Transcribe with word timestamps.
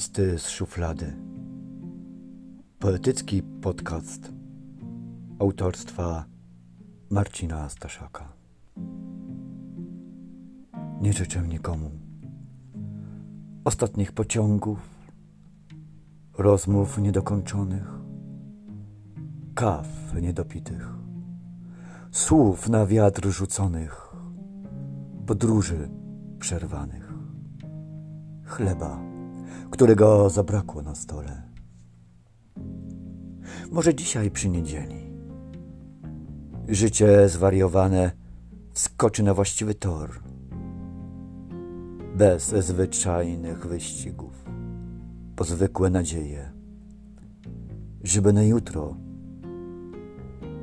Listy 0.00 0.38
z 0.38 0.48
szuflady. 0.48 1.12
Poetycki 2.78 3.42
podcast 3.42 4.32
autorstwa 5.38 6.24
Marcina 7.10 7.68
Staszaka. 7.68 8.32
Nie 11.00 11.12
życzę 11.12 11.42
nikomu 11.42 11.90
ostatnich 13.64 14.12
pociągów, 14.12 14.78
rozmów 16.38 16.98
niedokończonych, 16.98 17.88
kaw 19.54 19.88
niedopitych, 20.22 20.88
słów 22.10 22.68
na 22.68 22.86
wiatr 22.86 23.28
rzuconych, 23.28 24.14
podróży 25.26 25.88
przerwanych, 26.38 27.12
chleba 28.44 29.09
którego 29.70 30.30
zabrakło 30.30 30.82
na 30.82 30.94
stole. 30.94 31.42
Może 33.70 33.94
dzisiaj 33.94 34.30
przy 34.30 34.48
niedzieli. 34.48 35.10
Życie 36.68 37.28
zwariowane 37.28 38.12
skoczy 38.74 39.22
na 39.22 39.34
właściwy 39.34 39.74
tor. 39.74 40.22
Bez 42.16 42.48
zwyczajnych 42.48 43.66
wyścigów, 43.66 44.44
po 45.36 45.44
zwykłe 45.44 45.90
nadzieje, 45.90 46.52
żeby 48.02 48.32
na 48.32 48.42
jutro 48.42 48.96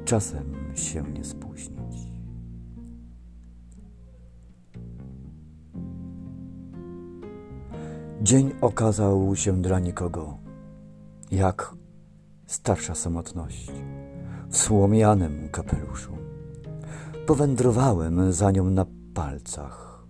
czasem 0.05 0.53
się 0.75 1.03
nie 1.03 1.23
spóźni. 1.23 1.76
Dzień 8.27 8.51
okazał 8.61 9.35
się 9.35 9.61
dla 9.61 9.79
nikogo 9.79 10.37
jak 11.31 11.75
starsza 12.45 12.95
samotność 12.95 13.71
w 14.49 14.57
słomianym 14.57 15.49
kapeluszu. 15.51 16.17
Powędrowałem 17.25 18.33
za 18.33 18.51
nią 18.51 18.69
na 18.69 18.85
palcach, 19.13 20.05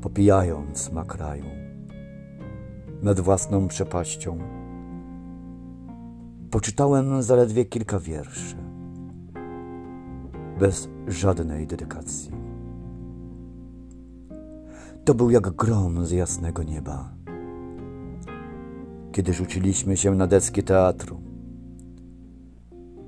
popijając 0.00 0.78
smak 0.78 1.14
raju 1.14 1.44
nad 3.02 3.20
własną 3.20 3.68
przepaścią. 3.68 4.38
Poczytałem 6.50 7.22
zaledwie 7.22 7.64
kilka 7.64 7.98
wierszy, 7.98 8.56
bez 10.58 10.88
żadnej 11.06 11.66
dedykacji. 11.66 12.37
To 15.08 15.14
był 15.14 15.30
jak 15.30 15.50
grom 15.50 16.06
z 16.06 16.10
jasnego 16.10 16.62
nieba. 16.62 17.12
Kiedy 19.12 19.32
rzuciliśmy 19.32 19.96
się 19.96 20.14
na 20.14 20.26
deski 20.26 20.62
teatru, 20.62 21.20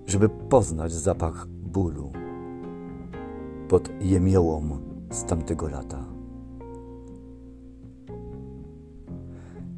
żeby 0.06 0.28
poznać 0.28 0.92
zapach 0.92 1.46
bólu 1.46 2.12
pod 3.68 3.90
jemiołą 4.00 4.78
z 5.10 5.24
tamtego 5.24 5.68
lata. 5.68 6.04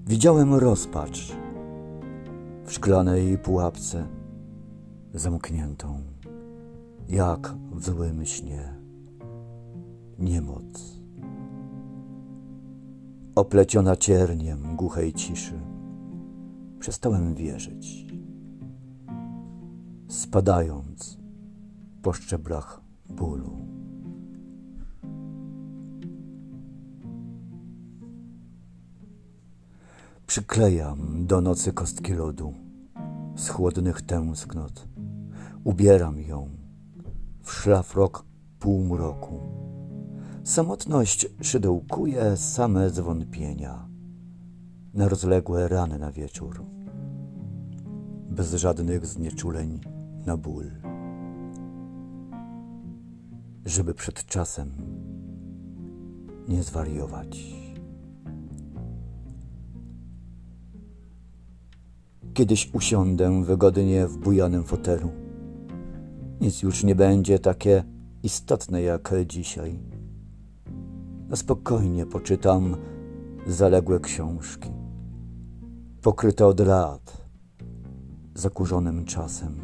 Widziałem 0.06 0.54
rozpacz 0.54 1.36
w 2.64 2.72
szklanej 2.72 3.38
pułapce 3.38 4.06
zamkniętą, 5.14 6.00
jak 7.08 7.54
w 7.72 7.84
złym 7.84 8.24
śnie. 8.24 8.74
Niemoc 10.18 11.01
opleciona 13.34 13.96
cierniem 13.96 14.76
głuchej 14.76 15.12
ciszy. 15.12 15.60
Przestałem 16.78 17.34
wierzyć. 17.34 18.06
Spadając 20.08 21.18
po 22.02 22.12
szczeblach 22.12 22.80
bólu. 23.10 23.50
Przyklejam 30.26 31.26
do 31.26 31.40
nocy 31.40 31.72
kostki 31.72 32.12
lodu 32.12 32.54
z 33.36 33.48
chłodnych 33.48 34.02
tęsknot. 34.02 34.88
Ubieram 35.64 36.20
ją 36.20 36.48
w 37.42 37.52
szlafrok 37.52 38.24
półmroku 38.58 39.40
Samotność 40.44 41.26
szydełkuje 41.40 42.36
same 42.36 42.90
zwątpienia 42.90 43.88
na 44.94 45.08
rozległe 45.08 45.68
rany 45.68 45.98
na 45.98 46.12
wieczór, 46.12 46.64
bez 48.30 48.54
żadnych 48.54 49.06
znieczuleń 49.06 49.80
na 50.26 50.36
ból, 50.36 50.70
żeby 53.64 53.94
przed 53.94 54.26
czasem 54.26 54.72
nie 56.48 56.62
zwariować. 56.62 57.54
Kiedyś 62.34 62.74
usiądę 62.74 63.44
wygodnie 63.44 64.06
w 64.06 64.18
bujanym 64.18 64.64
fotelu. 64.64 65.10
Nic 66.40 66.62
już 66.62 66.84
nie 66.84 66.94
będzie 66.94 67.38
takie 67.38 67.84
istotne 68.22 68.82
jak 68.82 69.14
dzisiaj 69.26 70.01
na 71.32 71.36
spokojnie 71.36 72.06
poczytam 72.06 72.76
zaległe 73.46 74.00
książki, 74.00 74.70
pokryte 76.02 76.46
od 76.46 76.60
lat, 76.60 77.26
zakurzonym 78.34 79.04
czasem. 79.04 79.60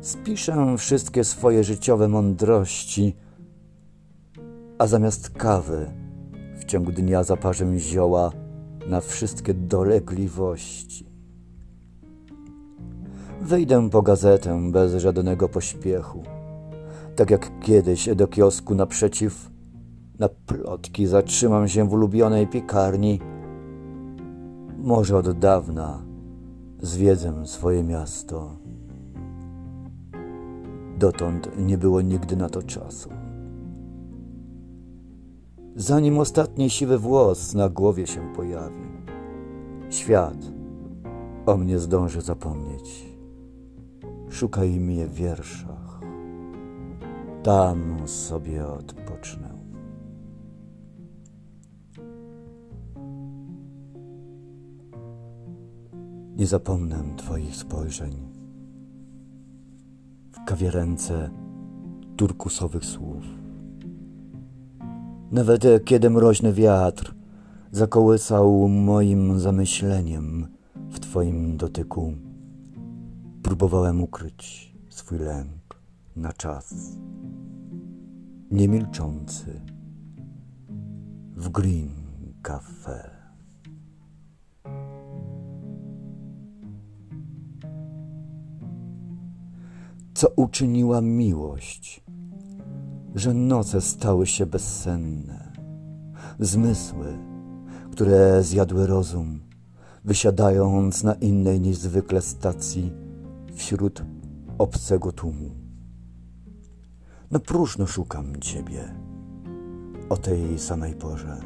Spiszę 0.00 0.74
wszystkie 0.78 1.24
swoje 1.24 1.64
życiowe 1.64 2.08
mądrości, 2.08 3.16
a 4.78 4.86
zamiast 4.86 5.30
kawy 5.30 5.90
w 6.58 6.64
ciągu 6.64 6.92
dnia 6.92 7.24
zaparzę 7.24 7.78
zioła 7.78 8.30
na 8.88 9.00
wszystkie 9.00 9.54
dolegliwości. 9.54 11.06
Wyjdę 13.40 13.90
po 13.90 14.02
gazetę 14.02 14.70
bez 14.70 14.94
żadnego 14.94 15.48
pośpiechu, 15.48 16.22
tak 17.16 17.30
jak 17.30 17.60
kiedyś 17.60 18.08
do 18.14 18.26
kiosku 18.26 18.74
naprzeciw 18.74 19.53
na 20.18 20.28
plotki 20.28 21.06
zatrzymam 21.06 21.68
się 21.68 21.88
w 21.88 21.92
ulubionej 21.92 22.46
piekarni. 22.46 23.20
Może 24.78 25.16
od 25.16 25.38
dawna 25.38 26.02
zwiedzę 26.80 27.46
swoje 27.46 27.84
miasto. 27.84 28.56
Dotąd 30.98 31.50
nie 31.58 31.78
było 31.78 32.00
nigdy 32.00 32.36
na 32.36 32.48
to 32.48 32.62
czasu. 32.62 33.10
Zanim 35.76 36.18
ostatni 36.18 36.70
siwy 36.70 36.98
włos 36.98 37.54
na 37.54 37.68
głowie 37.68 38.06
się 38.06 38.32
pojawi, 38.36 38.84
świat 39.90 40.36
o 41.46 41.56
mnie 41.56 41.78
zdąży 41.78 42.20
zapomnieć. 42.20 43.16
Szukaj 44.30 44.80
mnie 44.80 45.06
w 45.06 45.14
wierszach, 45.14 46.00
tam 47.42 48.08
sobie 48.08 48.66
odpocznę. 48.66 49.53
Nie 56.36 56.46
zapomnę 56.46 57.04
Twoich 57.16 57.56
spojrzeń 57.56 58.12
w 60.32 60.44
kawierence 60.44 61.30
turkusowych 62.16 62.84
słów. 62.84 63.24
Nawet 65.30 65.64
kiedy 65.84 66.10
mroźny 66.10 66.52
wiatr 66.52 67.14
zakołysał 67.70 68.68
moim 68.68 69.40
zamyśleniem 69.40 70.46
w 70.90 71.00
Twoim 71.00 71.56
dotyku, 71.56 72.14
próbowałem 73.42 74.02
ukryć 74.02 74.74
swój 74.88 75.18
lęk 75.18 75.80
na 76.16 76.32
czas. 76.32 76.74
Niemilczący 78.50 79.60
w 81.36 81.48
Green 81.48 81.90
Cafe. 82.42 83.13
Co 90.14 90.28
uczyniła 90.36 91.00
miłość, 91.00 92.04
że 93.14 93.34
noce 93.34 93.80
stały 93.80 94.26
się 94.26 94.46
bezsenne, 94.46 95.52
zmysły, 96.40 97.18
które 97.92 98.42
zjadły 98.42 98.86
rozum, 98.86 99.40
wysiadając 100.04 101.02
na 101.02 101.14
innej 101.14 101.60
niż 101.60 101.76
zwykle 101.76 102.22
stacji 102.22 102.92
wśród 103.54 104.02
obcego 104.58 105.12
tłumu. 105.12 105.50
No 107.30 107.40
próżno 107.40 107.86
szukam 107.86 108.40
Ciebie 108.40 108.94
o 110.08 110.16
tej 110.16 110.58
samej 110.58 110.94
porze, 110.94 111.40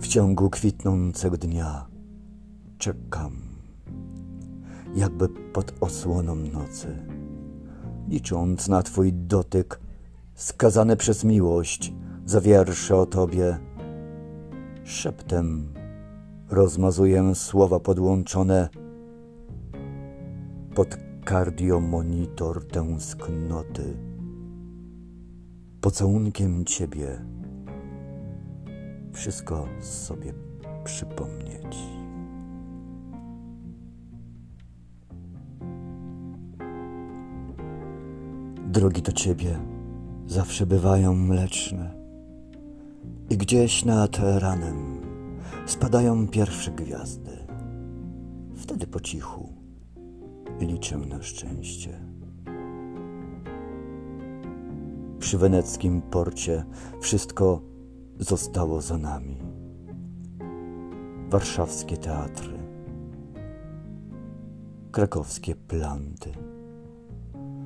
W 0.00 0.06
ciągu 0.06 0.50
kwitnącego 0.50 1.36
dnia 1.36 1.86
czekam, 2.78 3.36
jakby 4.94 5.28
pod 5.28 5.74
osłoną 5.80 6.34
nocy, 6.34 7.11
licząc 8.12 8.68
na 8.68 8.82
Twój 8.82 9.12
dotyk, 9.12 9.80
skazane 10.34 10.96
przez 10.96 11.24
miłość 11.24 11.92
za 12.26 12.40
wiersze 12.40 12.96
o 12.96 13.06
Tobie. 13.06 13.58
Szeptem 14.84 15.74
rozmazuję 16.50 17.34
słowa 17.34 17.80
podłączone 17.80 18.68
pod 20.74 20.96
kardiomonitor 21.24 22.66
tęsknoty. 22.68 23.96
Pocałunkiem 25.80 26.64
Ciebie 26.64 27.24
wszystko 29.12 29.68
sobie 29.80 30.32
przypomnieć. 30.84 31.91
Drogi 38.72 39.02
do 39.02 39.12
Ciebie 39.12 39.58
zawsze 40.26 40.66
bywają 40.66 41.14
mleczne 41.14 41.94
i 43.30 43.36
gdzieś 43.36 43.84
nad 43.84 44.18
ranem 44.38 45.00
spadają 45.66 46.28
pierwsze 46.28 46.70
gwiazdy. 46.70 47.30
Wtedy 48.54 48.86
po 48.86 49.00
cichu 49.00 49.52
liczę 50.60 50.98
na 50.98 51.22
szczęście. 51.22 52.00
Przy 55.18 55.38
weneckim 55.38 56.02
porcie 56.02 56.64
wszystko 57.00 57.62
zostało 58.18 58.80
za 58.80 58.98
nami. 58.98 59.36
Warszawskie 61.30 61.96
teatry, 61.96 62.58
krakowskie 64.92 65.54
planty, 65.54 66.32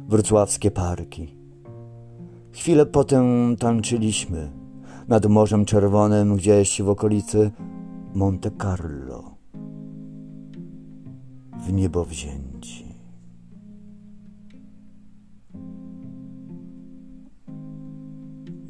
wrocławskie 0.09 0.71
parki. 0.71 1.37
Chwilę 2.53 2.87
potem 2.87 3.57
tańczyliśmy 3.57 4.53
nad 5.09 5.27
Morzem 5.27 5.65
Czerwonym 5.65 6.37
gdzieś 6.37 6.83
w 6.83 6.89
okolicy 6.89 7.51
Monte 8.15 8.51
Carlo. 8.63 9.37
W 11.67 11.73
niebo 11.73 12.05
wzięci. 12.05 12.87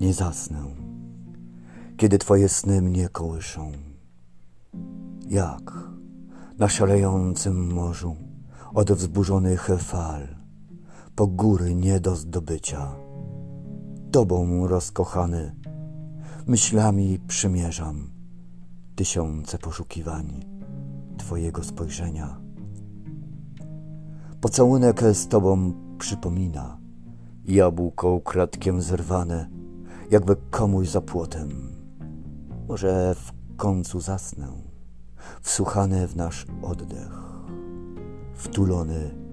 Nie 0.00 0.12
zasnę, 0.12 0.64
kiedy 1.96 2.18
Twoje 2.18 2.48
sny 2.48 2.82
mnie 2.82 3.08
kołyszą. 3.08 3.72
Jak 5.28 5.72
na 6.58 6.68
szalejącym 6.68 7.72
morzu 7.74 8.16
od 8.74 8.92
wzburzonych 8.92 9.68
fal, 9.78 10.35
po 11.16 11.26
góry 11.26 11.74
nie 11.74 12.00
do 12.00 12.16
zdobycia. 12.16 12.96
Tobą 14.10 14.66
rozkochany, 14.66 15.54
myślami 16.46 17.18
przymierzam 17.28 18.10
tysiące 18.96 19.58
poszukiwań 19.58 20.44
Twojego 21.18 21.64
spojrzenia. 21.64 22.40
Pocałunek 24.40 25.02
z 25.12 25.28
Tobą 25.28 25.72
przypomina 25.98 26.78
jabłko 27.44 28.10
ukradkiem 28.10 28.82
zerwane, 28.82 29.48
jakby 30.10 30.36
komuś 30.50 30.88
za 30.88 31.00
płotem. 31.00 31.72
Może 32.68 33.14
w 33.14 33.32
końcu 33.56 34.00
zasnę, 34.00 34.48
wsłuchany 35.42 36.08
w 36.08 36.16
nasz 36.16 36.46
oddech, 36.62 37.22
wtulony 38.34 39.25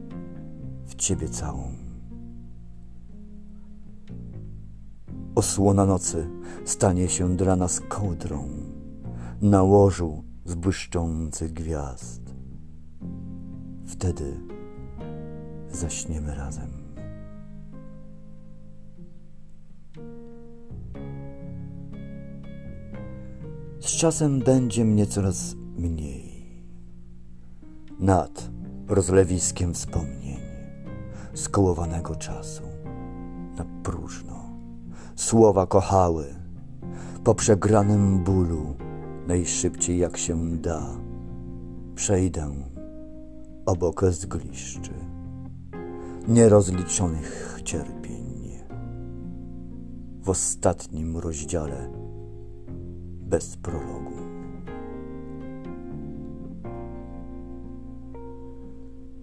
w 0.85 0.95
Ciebie 0.95 1.29
całą. 1.29 1.71
Osłona 5.35 5.85
nocy 5.85 6.29
stanie 6.65 7.09
się 7.09 7.37
dla 7.37 7.55
nas 7.55 7.81
kołdrą 7.89 8.49
na 9.41 9.63
łożu 9.63 10.23
z 10.45 10.55
błyszczących 10.55 11.53
gwiazd. 11.53 12.21
Wtedy 13.85 14.39
zaśniemy 15.71 16.35
razem. 16.35 16.83
Z 23.79 23.85
czasem 23.85 24.39
będzie 24.39 24.85
mnie 24.85 25.07
coraz 25.07 25.55
mniej. 25.77 26.45
Nad 27.99 28.49
rozlewiskiem 28.87 29.73
wspomnień, 29.73 30.22
skołowanego 31.33 32.15
czasu, 32.15 32.63
na 33.57 33.65
próżno. 33.83 34.43
Słowa 35.15 35.67
kochały, 35.67 36.25
po 37.23 37.35
przegranym 37.35 38.23
bólu, 38.23 38.75
najszybciej 39.27 39.97
jak 39.97 40.17
się 40.17 40.57
da. 40.57 40.89
Przejdę 41.95 42.51
obok 43.65 44.05
zgliszczy 44.09 44.91
nierozliczonych 46.27 47.59
cierpień. 47.63 48.23
W 50.23 50.29
ostatnim 50.29 51.17
rozdziale 51.17 51.89
bez 53.21 53.57
prologu. 53.57 54.12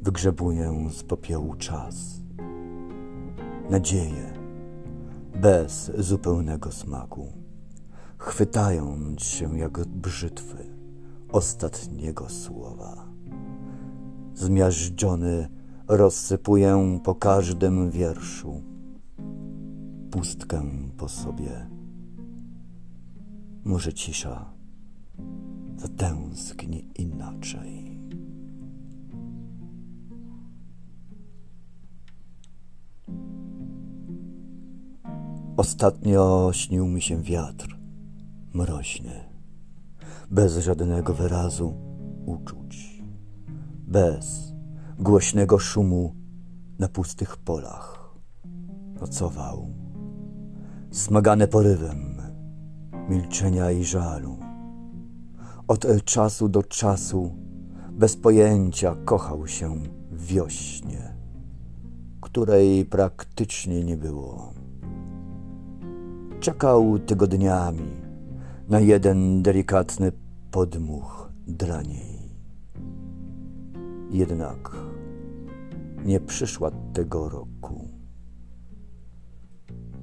Wygrzebuję 0.03 0.89
z 0.91 1.03
popiołu 1.03 1.55
czas, 1.55 2.21
nadzieję 3.71 4.33
bez 5.41 5.93
zupełnego 5.99 6.73
smaku 6.73 7.33
chwytając 8.19 9.23
się 9.23 9.59
jak 9.59 9.87
brzytwy 9.87 10.57
ostatniego 11.33 12.29
słowa. 12.29 13.07
Zmiażdżony 14.35 15.49
rozsypuję 15.89 17.01
po 17.05 17.15
każdym 17.15 17.91
wierszu 17.91 18.63
pustkę 20.11 20.63
po 20.97 21.09
sobie. 21.09 21.67
Może 23.65 23.93
cisza 23.93 24.53
zatęskni 25.77 26.89
inaczej. 26.95 27.90
Ostatnio 35.61 36.51
śnił 36.53 36.87
mi 36.87 37.03
się 37.03 37.23
wiatr 37.23 37.79
mroźny, 38.55 39.25
bez 40.31 40.59
żadnego 40.59 41.15
wyrazu 41.15 41.75
uczuć, 42.27 43.03
bez 43.87 44.53
głośnego 44.99 45.59
szumu 45.59 46.15
na 46.79 46.89
pustych 46.89 47.37
polach. 47.37 48.15
Nocował, 49.01 49.69
smagany 50.91 51.49
porywem 51.49 52.23
milczenia 53.09 53.71
i 53.71 53.85
żalu. 53.85 54.37
Od 55.69 55.87
czasu 56.05 56.49
do 56.49 56.63
czasu, 56.63 57.35
bez 57.93 58.17
pojęcia, 58.17 58.97
kochał 59.05 59.47
się 59.47 59.83
w 60.11 60.27
wiośnie, 60.27 61.15
której 62.21 62.85
praktycznie 62.85 63.85
nie 63.85 63.97
było. 63.97 64.60
Czekał 66.41 66.99
tygodniami, 66.99 67.97
na 68.69 68.81
jeden 68.81 69.43
delikatny 69.43 70.13
podmuch 70.51 71.33
dla 71.47 71.83
niej. 71.83 72.19
Jednak 74.11 74.77
nie 76.05 76.21
przyszła 76.21 76.71
tego 76.93 77.29
roku. 77.29 77.89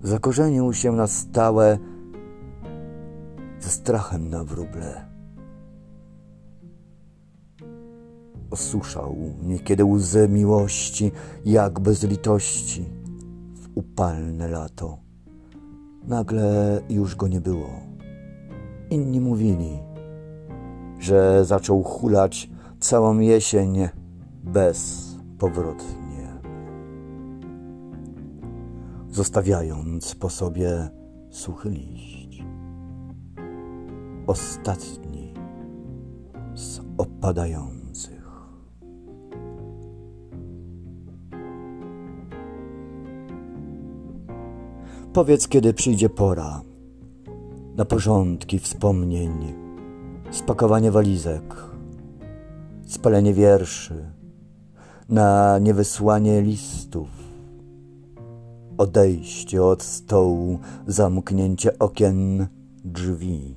Zakorzenił 0.03 0.73
się 0.73 0.91
na 0.91 1.07
stałe 1.07 1.77
ze 3.59 3.69
strachem 3.69 4.29
na 4.29 4.43
wróble. 4.43 5.05
Osuszał 8.51 9.15
niekiedy 9.43 9.85
łzy 9.85 10.29
miłości, 10.29 11.11
jak 11.45 11.79
bez 11.79 12.03
litości, 12.03 12.85
w 13.55 13.69
upalne 13.75 14.47
lato. 14.47 15.06
Nagle 16.07 16.81
już 16.89 17.15
go 17.15 17.27
nie 17.27 17.41
było 17.41 17.69
Inni 18.89 19.21
mówili, 19.21 19.79
że 20.99 21.45
zaczął 21.45 21.83
hulać 21.83 22.49
całą 22.79 23.19
jesień 23.19 23.87
bezpowrotnie, 24.43 26.27
zostawiając 29.09 30.15
po 30.15 30.29
sobie 30.29 30.89
suchy 31.29 31.69
liść. 31.69 32.43
ostatni 34.27 35.33
z 36.55 36.81
opadających. 36.97 37.86
Powiedz, 45.17 45.47
kiedy 45.47 45.73
przyjdzie 45.73 46.09
pora 46.09 46.61
na 47.75 47.85
porządki 47.85 48.59
wspomnień, 48.59 49.31
spakowanie 50.31 50.91
walizek, 50.91 51.55
spalenie 52.87 53.33
wierszy, 53.33 54.11
na 55.09 55.59
niewysłanie 55.59 56.41
listów, 56.41 57.07
odejście 58.77 59.63
od 59.63 59.83
stołu, 59.83 60.59
zamknięcie 60.87 61.79
okien, 61.79 62.47
drzwi, 62.85 63.55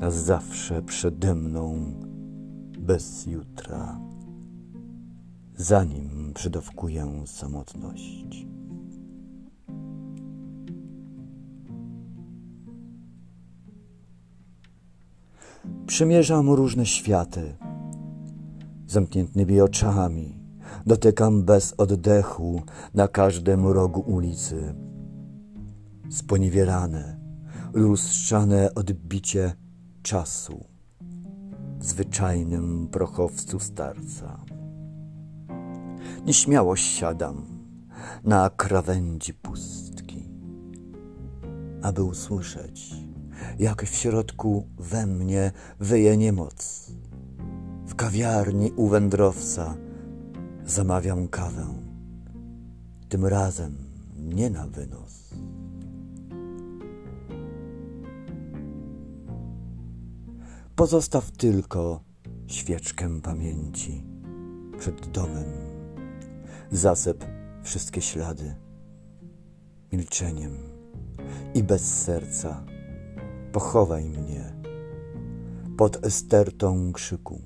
na 0.00 0.10
zawsze 0.10 0.82
przede 0.82 1.34
mną, 1.34 1.92
bez 2.78 3.26
jutra, 3.26 4.00
zanim 5.56 6.32
przedawkuję 6.34 7.22
samotność. 7.24 8.46
Przymierzam 15.86 16.50
różne 16.50 16.86
światy, 16.86 17.56
zamkniętymi 18.86 19.60
oczami. 19.60 20.38
Dotykam 20.86 21.42
bez 21.42 21.74
oddechu 21.78 22.62
na 22.94 23.08
każdym 23.08 23.66
rogu 23.66 24.00
ulicy. 24.00 24.74
Sponiewierane, 26.10 27.20
lustrzane 27.72 28.74
odbicie 28.74 29.52
czasu 30.02 30.64
w 31.78 31.84
zwyczajnym 31.84 32.88
prochowcu 32.88 33.60
starca. 33.60 34.40
Nieśmiało 36.26 36.76
siadam 36.76 37.46
na 38.24 38.50
krawędzi 38.50 39.34
pustki, 39.34 40.30
aby 41.82 42.02
usłyszeć, 42.02 43.05
jak 43.58 43.82
w 43.82 43.94
środku 43.94 44.66
we 44.78 45.06
mnie 45.06 45.52
wyje 45.80 46.16
niemoc 46.16 46.90
w 47.86 47.94
kawiarni 47.94 48.72
u 48.76 48.88
wędrowca 48.88 49.76
zamawiam 50.66 51.28
kawę. 51.28 51.66
Tym 53.08 53.26
razem 53.26 53.76
nie 54.16 54.50
na 54.50 54.66
wynos. 54.66 55.34
Pozostaw 60.76 61.30
tylko 61.30 62.00
świeczkę 62.46 63.20
pamięci 63.20 64.04
przed 64.78 65.08
domem. 65.10 65.44
Zasep 66.70 67.24
wszystkie 67.62 68.02
ślady 68.02 68.54
milczeniem 69.92 70.56
i 71.54 71.62
bez 71.62 72.02
serca. 72.04 72.75
Pochowaj 73.56 74.04
mnie 74.04 74.52
pod 75.76 76.06
estertą 76.06 76.92
krzyku 76.92 77.40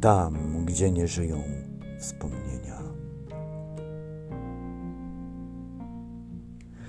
tam, 0.00 0.64
gdzie 0.64 0.90
nie 0.90 1.08
żyją 1.08 1.42
wspomnienia. 1.98 2.82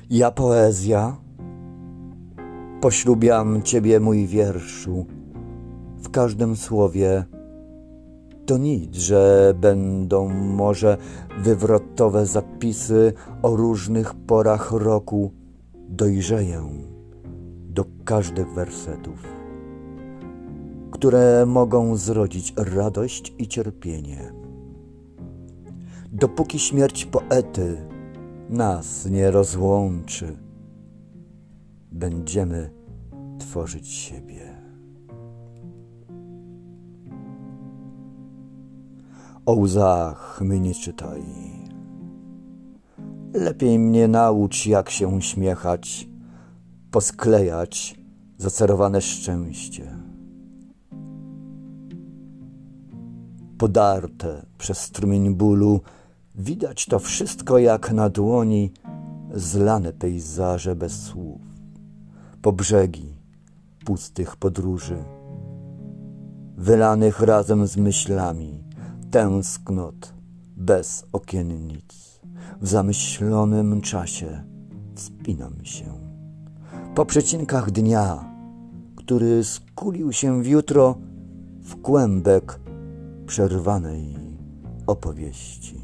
Ja 0.10 0.32
poezja, 0.32 1.18
poślubiam 2.82 3.62
Ciebie, 3.62 4.00
mój 4.00 4.28
wierszu, 4.28 5.06
w 5.98 6.10
każdym 6.10 6.56
słowie. 6.56 7.26
To 8.46 8.58
nic, 8.58 8.96
że 8.96 9.54
będą 9.62 10.30
może 10.30 10.98
wywrotowe 11.40 12.26
zapisy 12.26 13.14
o 13.42 13.56
różnych 13.56 14.14
porach 14.14 14.72
roku. 14.72 15.32
Dojrzeję 15.90 16.89
do 17.70 17.86
każdych 18.06 18.54
wersetów 18.54 19.40
które 21.00 21.46
mogą 21.46 21.96
zrodzić 21.96 22.54
radość 22.58 23.34
i 23.38 23.48
cierpienie. 23.48 24.34
Dopóki 26.12 26.60
śmierć 26.60 27.06
poety 27.06 27.78
nas 28.50 29.06
nie 29.06 29.32
rozłączy, 29.32 30.38
będziemy 31.92 32.72
tworzyć 33.40 33.88
siebie. 33.88 34.56
O 39.46 39.54
łzach 39.54 40.40
mi 40.42 40.62
nie 40.62 40.74
czytaj. 40.74 41.24
Lepiej 43.34 43.80
mnie 43.80 44.08
naucz, 44.08 44.66
jak 44.66 44.90
się 44.90 45.08
uśmiechać, 45.08 46.09
posklejać 46.92 48.00
zacerowane 48.38 49.02
szczęście. 49.02 50.10
podarte 53.60 54.46
przez 54.58 54.78
strumień 54.78 55.36
bólu, 55.36 55.82
widać 56.36 56.86
to 56.86 57.00
wszystko 57.00 57.58
jak 57.58 57.92
na 57.92 58.10
dłoni, 58.10 58.72
zlane 59.34 59.94
pejzaże 59.94 60.76
bez 60.76 61.04
słów, 61.04 61.42
po 62.42 62.52
brzegi 62.52 63.16
pustych 63.86 64.36
podróży, 64.36 65.04
wylanych 66.58 67.20
razem 67.20 67.68
z 67.68 67.78
myślami, 67.78 68.64
tęsknot 69.12 70.14
bez 70.58 71.06
okiennic. 71.12 72.20
W 72.62 72.68
zamyślonym 72.68 73.82
czasie 73.82 74.44
wspinam 74.96 75.66
się. 75.66 75.99
Po 76.96 77.06
przecinkach 77.06 77.72
dnia, 77.72 78.34
który 78.96 79.44
skulił 79.44 80.14
się 80.14 80.44
w 80.44 80.48
jutro, 80.48 80.98
w 81.62 81.82
kłębek 81.82 82.60
przerwanej 83.26 84.16
opowieści. 84.88 85.82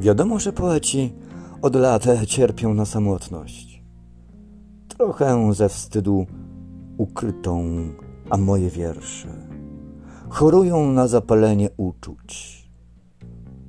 Wiadomo, 0.00 0.38
że 0.38 0.52
poeci 0.52 1.12
od 1.62 1.76
lat 1.76 2.04
cierpią 2.26 2.74
na 2.74 2.84
samotność. 2.84 3.84
Trochę 4.88 5.54
ze 5.54 5.68
wstydu 5.68 6.26
ukrytą, 6.96 7.64
a 8.30 8.36
moje 8.36 8.70
wiersze 8.70 9.52
chorują 10.32 10.92
na 10.92 11.08
zapalenie 11.08 11.68
uczuć. 11.76 12.62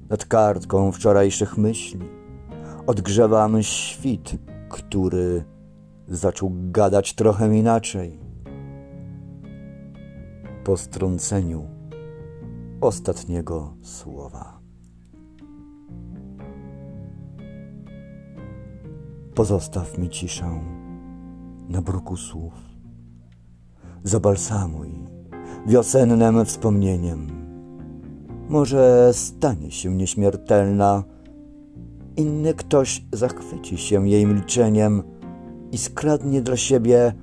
Nad 0.10 0.26
kartką 0.26 0.92
wczorajszych 0.92 1.58
myśli 1.58 2.23
odgrzewam 2.88 3.64
świt, 3.64 4.36
który 4.70 5.44
zaczął 6.08 6.52
gadać 6.54 7.14
trochę 7.14 7.58
inaczej 7.58 8.20
po 10.64 10.78
strąceniu 10.78 11.68
ostatniego 12.82 13.76
słowa. 13.82 14.60
Pozostaw 19.36 19.98
mi 19.98 20.10
ciszę 20.10 20.60
na 21.70 21.82
bruku 21.82 22.18
słów. 22.18 22.54
Zabalsamuj 24.04 24.90
wiosennym 25.68 26.46
wspomnieniem. 26.46 27.28
Może 28.50 29.10
stanie 29.14 29.72
się 29.72 29.96
nieśmiertelna, 29.96 31.04
inny 32.18 32.54
ktoś 32.54 33.06
zachwyci 33.14 33.78
się 33.78 34.10
jej 34.10 34.26
milczeniem 34.26 35.04
i 35.72 35.78
skradnie 35.78 36.42
dla 36.42 36.58
siebie 36.58 37.14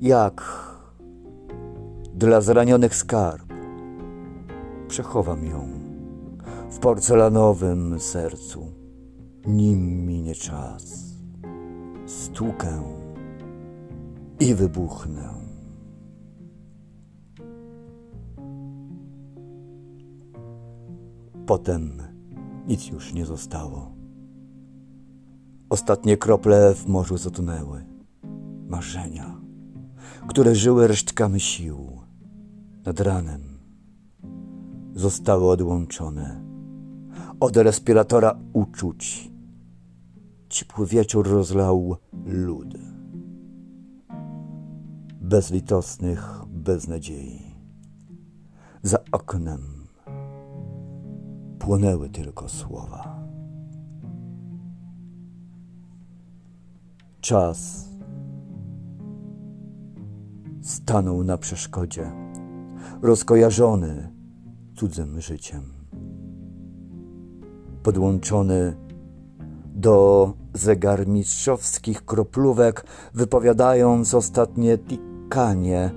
jak 0.00 0.64
dla 2.14 2.40
zranionych 2.40 2.94
skarb. 2.94 3.52
Przechowam 4.88 5.46
ją 5.46 5.68
w 6.70 6.78
porcelanowym 6.78 8.00
sercu, 8.00 8.66
nim 9.46 10.06
minie 10.06 10.34
czas. 10.34 11.04
Stłukę 12.06 12.82
i 14.40 14.54
wybuchnę. 14.54 15.34
Potem 21.46 22.02
nic 22.68 22.88
już 22.88 23.14
nie 23.14 23.26
zostało. 23.26 23.93
Ostatnie 25.70 26.16
krople 26.16 26.74
w 26.74 26.86
morzu 26.86 27.16
zatonęły. 27.16 27.84
Marzenia, 28.68 29.40
które 30.28 30.54
żyły 30.54 30.86
resztkami 30.86 31.40
sił 31.40 32.00
nad 32.84 33.00
ranem 33.00 33.54
zostały 34.94 35.50
odłączone 35.50 36.44
od 37.40 37.56
respiratora 37.56 38.38
uczuć. 38.52 39.30
ciepły 40.48 40.86
wieczór 40.86 41.28
rozlał 41.28 41.96
lud. 42.26 42.74
Bezlitosnych, 45.20 46.40
bez 46.46 46.88
nadziei. 46.88 47.42
Za 48.82 48.98
oknem 49.12 49.60
płonęły 51.58 52.10
tylko 52.10 52.48
słowa. 52.48 53.23
Czas 57.24 57.88
stanął 60.62 61.24
na 61.24 61.38
przeszkodzie, 61.38 62.12
rozkojarzony 63.02 64.12
cudzym 64.76 65.20
życiem. 65.20 65.62
Podłączony 67.82 68.76
do 69.74 70.32
zegarmistrzowskich 70.54 72.04
kroplówek, 72.04 72.86
wypowiadając 73.14 74.14
ostatnie 74.14 74.78
tikanie, 74.78 75.90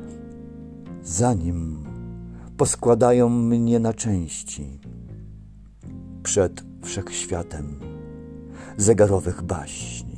zanim 1.03 1.83
poskładają 2.57 3.29
mnie 3.29 3.79
na 3.79 3.93
części 3.93 4.79
przed 6.23 6.63
wszechświatem 6.83 7.79
zegarowych 8.77 9.41
baśni. 9.41 10.16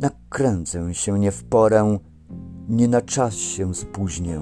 Nakręcę 0.00 0.94
się 0.94 1.18
nie 1.18 1.30
w 1.30 1.44
porę, 1.44 1.98
nie 2.68 2.88
na 2.88 3.00
czas 3.00 3.34
się 3.34 3.74
spóźnię, 3.74 4.40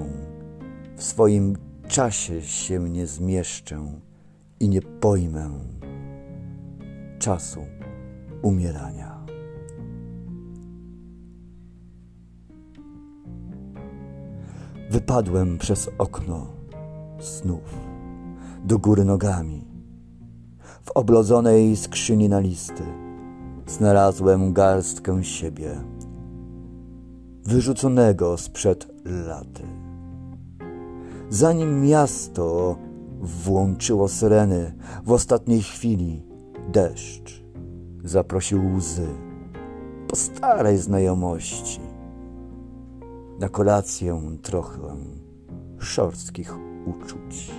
w 0.95 1.03
swoim 1.03 1.57
czasie 1.87 2.41
się 2.41 2.89
nie 2.89 3.07
zmieszczę 3.07 3.99
i 4.59 4.69
nie 4.69 4.81
pojmę 4.81 5.49
czasu 7.19 7.59
umierania. 8.41 9.25
Wypadłem 14.91 15.57
przez 15.57 15.89
okno 15.97 16.47
snów 17.19 17.79
do 18.65 18.79
góry 18.79 19.05
nogami. 19.05 19.67
W 20.81 20.91
oblodzonej 20.91 21.75
skrzyni 21.75 22.29
na 22.29 22.39
listy 22.39 23.08
znalazłem 23.69 24.53
garstkę 24.53 25.23
siebie, 25.23 25.81
wyrzuconego 27.43 28.37
sprzed 28.37 28.87
laty. 29.05 29.63
Zanim 31.29 31.81
miasto 31.81 32.75
włączyło 33.21 34.07
syreny, 34.07 34.75
w 35.05 35.11
ostatniej 35.11 35.61
chwili 35.61 36.23
deszcz 36.71 37.43
zaprosił 38.03 38.75
łzy 38.75 39.07
po 40.07 40.15
starej 40.15 40.77
znajomości. 40.77 41.79
Na 43.39 43.49
kolację 43.49 44.21
trochę 44.41 44.95
szorstkich 45.79 46.55
uczuć. 46.85 47.51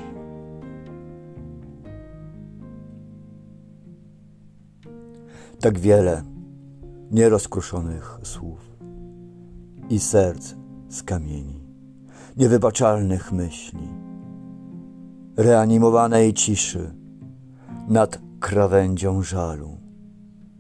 Tak 5.61 5.79
wiele 5.79 6.23
nierozkruszonych 7.11 8.19
słów 8.23 8.77
i 9.91 9.99
serc 9.99 10.55
z 10.89 11.03
kamieni, 11.03 11.61
niewybaczalnych 12.37 13.33
myśli, 13.33 13.89
reanimowanej 15.37 16.35
ciszy 16.35 16.95
nad 17.89 18.19
krawędzią 18.41 19.23
żalu. 19.23 19.77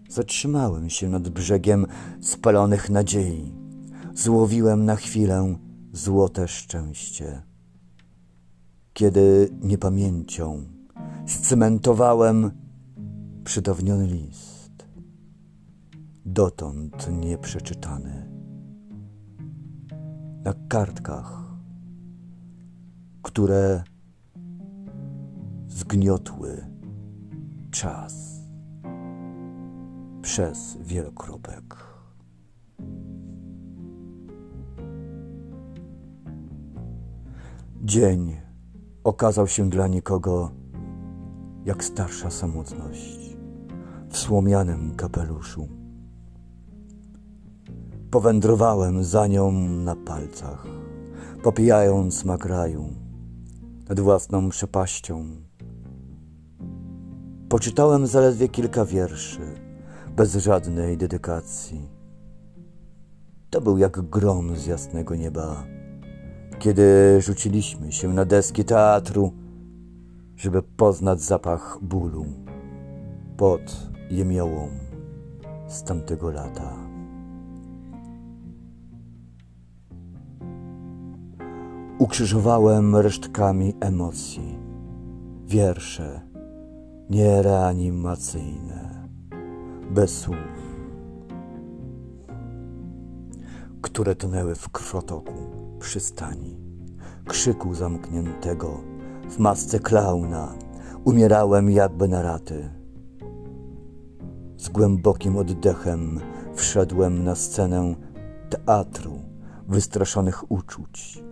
Zatrzymałem 0.09 0.90
się 0.90 1.09
nad 1.09 1.28
brzegiem 1.28 1.87
spalonych 2.20 2.90
nadziei. 2.90 3.55
Złowiłem 4.14 4.85
na 4.85 4.96
chwilę 4.96 5.57
złote 5.92 6.48
szczęście. 6.48 7.42
Kiedy 8.92 9.48
niepamięcią 9.62 10.64
scementowałem 11.27 12.51
przydawniony 13.44 14.07
list, 14.07 14.49
dotąd 16.26 17.09
nieprzeczytany. 17.11 18.30
Na 20.44 20.54
kartkach, 20.68 21.44
które 23.22 23.83
zgniotły 25.68 26.66
czas 27.70 28.40
przez 30.22 30.78
wielokropek. 30.80 31.76
Dzień 37.83 38.37
okazał 39.04 39.46
się 39.46 39.70
dla 39.70 39.87
nikogo 39.87 40.50
jak 41.64 41.85
starsza 41.85 42.30
samotność 42.30 43.37
w 44.09 44.18
słomianym 44.18 44.94
kapeluszu. 44.94 45.80
Powędrowałem 48.11 49.05
za 49.05 49.27
nią 49.27 49.53
na 49.62 49.96
palcach, 49.96 50.66
popijając 51.42 52.18
smak 52.18 52.49
nad 53.88 54.01
własną 54.01 54.49
przepaścią. 54.49 55.25
Poczytałem 57.49 58.07
zaledwie 58.07 58.49
kilka 58.49 58.85
wierszy 58.85 59.40
bez 60.16 60.37
żadnej 60.37 60.96
dedykacji. 60.96 61.88
To 63.51 63.61
był 63.61 63.79
jak 63.79 64.01
grom 64.01 64.57
z 64.57 64.66
jasnego 64.66 65.14
nieba, 65.14 65.64
kiedy 66.59 67.16
rzuciliśmy 67.20 67.92
się 67.92 68.14
na 68.14 68.25
deski 68.25 68.64
teatru, 68.64 69.33
żeby 70.37 70.62
poznać 70.62 71.20
zapach 71.20 71.79
bólu 71.83 72.25
pod 73.37 73.90
jemiołą 74.11 74.68
z 75.68 75.83
tamtego 75.83 76.31
lata. 76.31 76.89
Ukrzyżowałem 82.00 82.96
resztkami 82.96 83.74
emocji 83.80 84.58
wiersze 85.46 86.20
niereanimacyjne 87.10 89.08
bez 89.90 90.18
słów, 90.18 90.36
które 93.82 94.14
tonęły 94.14 94.54
w 94.54 94.68
krwotoku 94.68 95.34
przystani, 95.78 96.58
krzyku 97.24 97.74
zamkniętego 97.74 98.80
w 99.30 99.38
masce 99.38 99.78
klauna. 99.78 100.54
Umierałem 101.04 101.70
jakby 101.70 102.08
na 102.08 102.22
raty. 102.22 102.70
Z 104.56 104.68
głębokim 104.68 105.36
oddechem 105.36 106.20
wszedłem 106.54 107.24
na 107.24 107.34
scenę 107.34 107.94
teatru 108.50 109.18
wystraszonych 109.68 110.50
uczuć. 110.52 111.30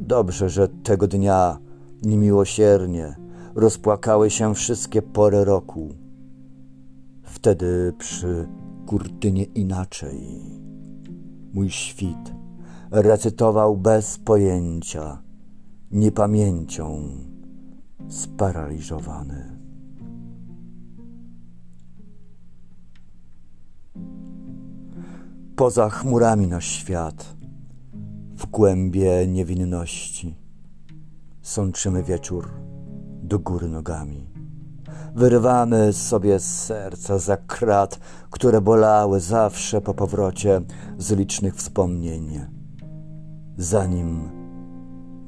Dobrze, 0.00 0.48
że 0.48 0.68
tego 0.68 1.08
dnia 1.08 1.58
niemiłosiernie 2.02 3.16
rozpłakały 3.54 4.30
się 4.30 4.54
wszystkie 4.54 5.02
pory 5.02 5.44
roku 5.44 5.94
Wtedy 7.36 7.92
przy 7.98 8.48
kurtynie 8.86 9.44
inaczej. 9.44 10.40
Mój 11.52 11.70
świt 11.70 12.34
recytował 12.90 13.76
bez 13.76 14.18
pojęcia, 14.18 15.22
niepamięcią 15.90 17.08
sparaliżowany. 18.08 19.58
Poza 25.56 25.90
chmurami 25.90 26.46
na 26.46 26.60
świat, 26.60 27.35
w 28.36 28.46
głębie 28.46 29.26
niewinności, 29.26 30.34
sączymy 31.42 32.02
wieczór 32.02 32.50
do 33.22 33.38
góry 33.38 33.68
nogami. 33.68 34.26
Wyrywamy 35.14 35.92
sobie 35.92 36.38
z 36.38 36.64
serca 36.64 37.18
za 37.18 37.36
krat, 37.36 38.00
które 38.30 38.60
bolały 38.60 39.20
zawsze 39.20 39.80
po 39.80 39.94
powrocie 39.94 40.60
z 40.98 41.12
licznych 41.12 41.54
wspomnień. 41.54 42.40
Zanim 43.56 44.30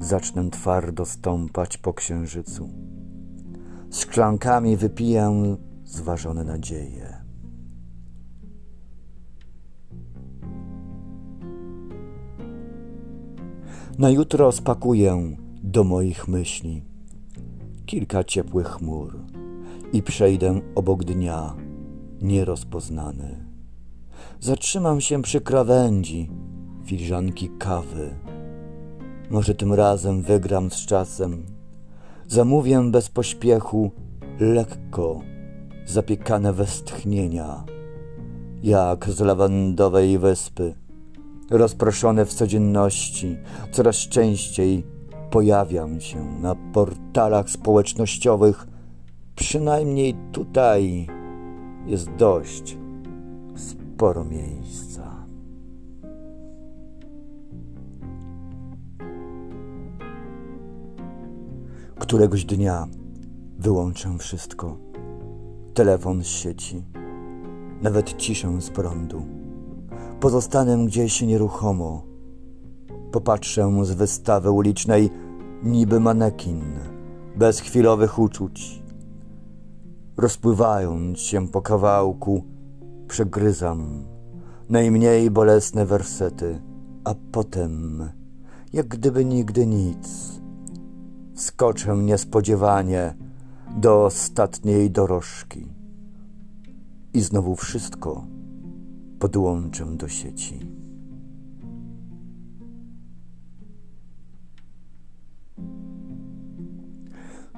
zacznę 0.01 0.51
twardo 0.51 1.05
stąpać 1.05 1.79
po 1.79 1.95
księżycu, 1.95 2.69
szklankami 3.93 4.77
wypiję 4.77 5.57
zważone 5.85 6.45
nadzieje. 6.45 7.18
Na 13.99 14.11
jutro 14.11 14.53
spakuję 14.53 15.37
do 15.63 15.85
moich 15.85 16.29
myśli 16.29 16.83
kilka 17.87 18.25
ciepłych 18.25 18.67
chmur 18.67 19.19
i 19.93 20.03
przejdę 20.03 20.61
obok 20.75 21.05
dnia 21.05 21.55
nierozpoznany. 22.23 23.45
Zatrzymam 24.41 25.01
się 25.01 25.23
przy 25.23 25.41
krawędzi 25.41 26.31
filiżanki 26.85 27.51
kawy. 27.59 28.11
Może 29.31 29.55
tym 29.55 29.73
razem 29.73 30.23
wygram 30.23 30.71
z 30.71 30.87
czasem. 30.87 31.47
Zamówię 32.27 32.91
bez 32.91 33.09
pośpiechu, 33.09 33.91
lekko, 34.41 35.21
zapiekane 35.87 36.53
westchnienia, 36.53 37.65
jak 38.63 39.11
z 39.11 39.21
lawendowej 39.21 40.19
wyspy, 40.19 40.75
rozproszone 41.51 42.25
w 42.27 42.35
codzienności, 42.35 43.37
coraz 43.73 43.97
częściej 43.97 44.87
pojawiam 45.31 46.01
się 46.01 46.25
na 46.25 46.55
portalach 46.55 47.51
społecznościowych, 47.51 48.67
przynajmniej 49.35 50.17
tutaj 50.33 51.07
jest 51.87 52.11
dość 52.11 52.79
sporo 53.57 54.25
miejsca. 54.25 55.27
Któregoś 61.99 62.45
dnia 62.45 62.87
wyłączę 63.59 64.19
wszystko. 64.19 64.79
Telefon 65.75 66.25
z 66.25 66.27
sieci, 66.27 66.83
nawet 67.83 68.17
ciszę 68.17 68.61
z 68.61 68.71
prądu. 68.71 69.38
Pozostanę 70.21 70.87
gdzieś 70.87 71.23
nieruchomo. 71.23 72.03
Popatrzę 73.13 73.85
z 73.85 73.91
wystawy 73.91 74.51
ulicznej 74.51 75.11
niby 75.63 76.01
manekin, 76.01 76.63
bez 77.37 77.61
chwilowych 77.61 78.19
uczuć. 78.19 78.83
Rozpływając 80.17 81.19
się 81.19 81.49
po 81.49 81.63
kawałku, 81.63 82.45
przegryzam 83.09 84.05
najmniej 84.69 85.31
bolesne 85.31 85.87
wersety, 85.87 86.61
a 87.05 87.15
potem, 87.33 88.09
jak 88.73 88.89
gdyby 88.89 89.25
nigdy 89.25 89.67
nic, 89.67 90.33
skoczę 91.35 91.97
niespodziewanie 91.97 93.15
do 93.77 94.05
ostatniej 94.05 94.91
dorożki 94.91 95.67
i 97.15 97.21
znowu 97.21 97.57
wszystko 97.57 98.38
podłączę 99.19 99.97
do 99.97 100.09
sieci. 100.09 100.61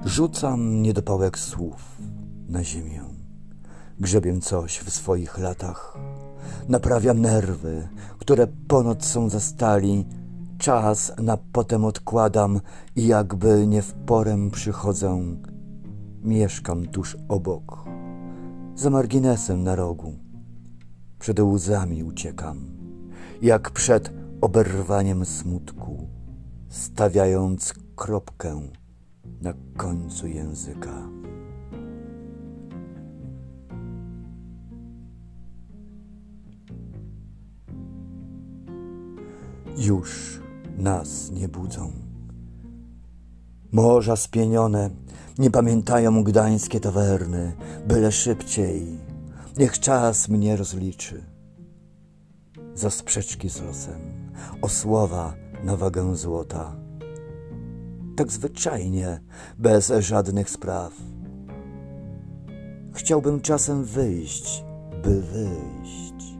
Rzucam 0.05 0.81
niedopałek 0.81 1.39
słów 1.39 1.97
na 2.49 2.63
ziemię. 2.63 3.01
Grzebię 3.99 4.39
coś 4.39 4.79
w 4.79 4.89
swoich 4.89 5.37
latach. 5.37 5.97
Naprawiam 6.69 7.21
nerwy, 7.21 7.87
które 8.17 8.47
ponoć 8.67 9.05
są 9.05 9.29
za 9.29 9.39
stali 9.39 10.05
czas 10.57 11.13
na 11.21 11.37
potem 11.37 11.85
odkładam 11.85 12.61
i 12.95 13.07
jakby 13.07 13.67
nie 13.67 13.81
w 13.81 13.93
porę 13.93 14.49
przychodzę. 14.51 15.35
Mieszkam 16.23 16.87
tuż 16.87 17.17
obok, 17.29 17.85
za 18.75 18.89
marginesem 18.89 19.63
na 19.63 19.75
rogu. 19.75 20.30
Przed 21.21 21.39
łzami 21.39 22.03
uciekam, 22.03 22.57
jak 23.41 23.71
przed 23.71 24.11
oberwaniem 24.41 25.25
smutku, 25.25 26.07
stawiając 26.69 27.73
kropkę 27.95 28.61
na 29.41 29.53
końcu 29.77 30.27
języka. 30.27 31.09
Już 39.77 40.39
nas 40.77 41.31
nie 41.31 41.47
budzą. 41.47 41.91
Morza 43.71 44.15
spienione, 44.15 44.89
nie 45.37 45.51
pamiętają 45.51 46.23
gdańskie 46.23 46.79
tawerny, 46.79 47.53
byle 47.87 48.11
szybciej, 48.11 49.10
niech 49.61 49.79
czas 49.79 50.29
mnie 50.29 50.55
rozliczy. 50.55 51.23
Za 52.73 52.89
sprzeczki 52.89 53.49
z 53.49 53.61
losem, 53.61 54.01
o 54.61 54.69
słowa 54.69 55.33
na 55.63 55.77
wagę 55.77 56.15
złota. 56.15 56.75
Tak 58.15 58.31
zwyczajnie, 58.31 59.21
bez 59.57 59.93
żadnych 59.99 60.49
spraw. 60.49 60.93
Chciałbym 62.93 63.41
czasem 63.41 63.83
wyjść, 63.83 64.65
by 65.03 65.21
wyjść. 65.21 66.37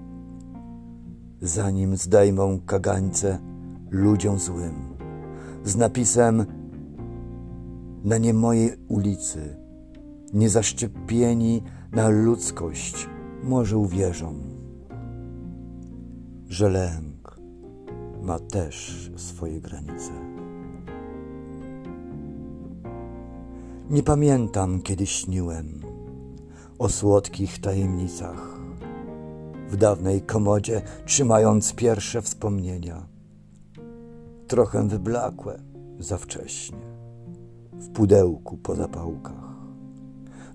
Zanim 1.41 1.97
zdejmą 1.97 2.59
kagańce, 2.65 3.39
ludziom 3.89 4.39
złym, 4.39 4.97
z 5.63 5.75
napisem 5.75 6.45
na 8.03 8.17
nie 8.17 8.33
mojej 8.33 8.77
ulicy, 8.87 9.60
niezaszczepieni 10.33 11.63
na 11.91 12.09
ludzkość, 12.09 13.09
może 13.43 13.77
uwierzą, 13.77 14.35
że 16.49 16.69
lęk 16.69 17.39
ma 18.21 18.39
też 18.39 19.11
swoje 19.15 19.61
granice. 19.61 20.11
Nie 23.89 24.03
pamiętam, 24.03 24.81
kiedy 24.81 25.05
śniłem 25.05 25.81
o 26.79 26.89
słodkich 26.89 27.61
tajemnicach, 27.61 28.59
w 29.69 29.77
dawnej 29.77 30.21
komodzie 30.21 30.81
trzymając 31.05 31.73
pierwsze 31.73 32.21
wspomnienia 32.21 33.07
trochę 34.47 34.87
wyblakłe 34.87 35.59
za 35.99 36.17
wcześnie, 36.17 36.77
w 37.73 37.89
pudełku 37.89 38.57
po 38.57 38.75
zapałkach. 38.75 39.50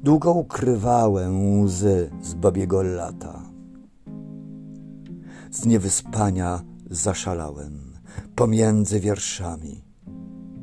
Długo 0.07 0.33
ukrywałem 0.33 1.61
łzy 1.61 2.11
z 2.23 2.35
babiego 2.35 2.83
lata. 2.83 3.43
Z 5.51 5.65
niewyspania 5.65 6.63
zaszalałem 6.91 7.99
pomiędzy 8.35 9.01
wierszami, 9.01 9.85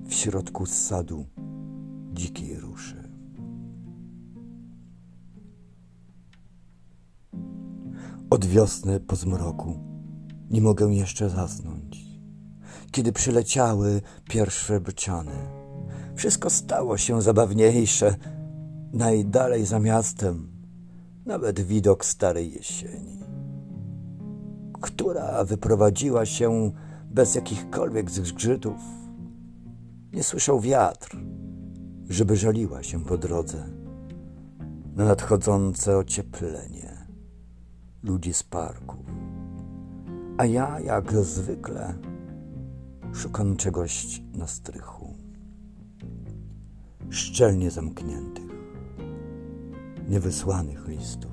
w 0.06 0.14
środku 0.14 0.66
sadu 0.66 1.26
dzikiej 2.14 2.60
ruszy. 2.60 3.10
Od 8.30 8.46
wiosny 8.46 9.00
po 9.00 9.16
zmroku 9.16 9.80
nie 10.50 10.62
mogę 10.62 10.86
jeszcze 10.86 11.30
zasnąć 11.30 12.04
kiedy 12.92 13.12
przyleciały 13.12 14.02
pierwsze 14.30 14.80
bociany. 14.80 15.36
Wszystko 16.16 16.50
stało 16.50 16.98
się 16.98 17.22
zabawniejsze. 17.22 18.16
Najdalej 18.94 19.66
za 19.66 19.80
miastem, 19.80 20.48
nawet 21.26 21.60
widok 21.60 22.06
starej 22.06 22.54
jesieni, 22.54 23.20
która 24.82 25.44
wyprowadziła 25.44 26.26
się 26.26 26.72
bez 27.06 27.36
jakichkolwiek 27.36 28.12
zgrzytów. 28.12 28.82
Nie 30.14 30.24
słyszał 30.24 30.60
wiatr, 30.60 31.18
żeby 32.10 32.36
żaliła 32.36 32.84
się 32.84 33.06
po 33.06 33.18
drodze 33.18 33.66
na 34.96 35.06
nadchodzące 35.06 35.98
ocieplenie 35.98 37.08
ludzi 38.04 38.34
z 38.34 38.44
parków. 38.44 39.06
A 40.38 40.46
ja, 40.46 40.80
jak 40.80 41.14
zwykle, 41.14 41.94
Szukam 43.14 43.56
czegoś 43.56 44.22
na 44.34 44.48
strychu, 44.48 45.14
szczelnie 47.10 47.72
zamkniętych, 47.72 48.53
niewysłanych 50.10 50.88
listów. 50.88 51.32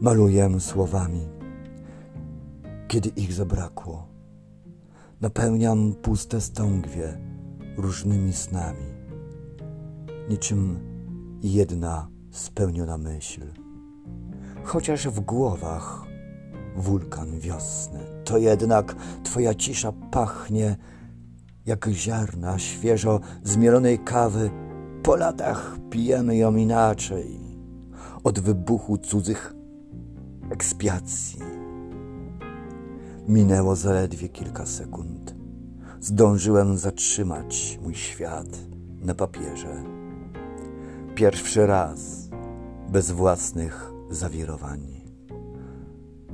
Maluję 0.00 0.60
słowami, 0.60 1.28
kiedy 2.88 3.08
ich 3.08 3.32
zabrakło. 3.32 4.08
Napełniam 5.20 5.94
puste 5.94 6.40
stągwie 6.40 7.18
różnymi 7.76 8.32
snami, 8.32 8.86
niczym 10.28 10.78
jedna 11.42 12.08
spełniona 12.30 12.98
myśl. 12.98 13.40
Chociaż 14.64 15.08
w 15.08 15.20
głowach 15.20 16.06
wulkan 16.76 17.40
wiosny. 17.40 18.00
To 18.24 18.38
jednak 18.38 18.96
twoja 19.24 19.54
cisza 19.54 19.92
pachnie 20.10 20.76
jak 21.68 21.88
ziarna 21.88 22.58
świeżo 22.58 23.20
zmielonej 23.44 23.98
kawy. 23.98 24.50
Po 25.02 25.16
latach 25.16 25.76
pijemy 25.90 26.36
ją 26.36 26.56
inaczej, 26.56 27.40
od 28.24 28.40
wybuchu 28.40 28.98
cudzych 28.98 29.54
ekspiacji. 30.50 31.40
Minęło 33.28 33.76
zaledwie 33.76 34.28
kilka 34.28 34.66
sekund. 34.66 35.34
Zdążyłem 36.00 36.78
zatrzymać 36.78 37.78
mój 37.82 37.94
świat 37.94 38.58
na 39.00 39.14
papierze. 39.14 39.82
pierwszy 41.14 41.66
raz, 41.66 42.28
bez 42.88 43.10
własnych 43.10 43.92
zawirowań. 44.10 44.80